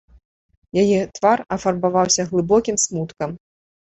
Яе 0.83 1.01
твар 1.17 1.43
афарбаваўся 1.55 2.25
глыбокім 2.31 2.75
смуткам. 2.85 3.37